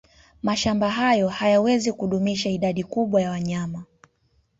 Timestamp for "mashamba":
0.43-0.89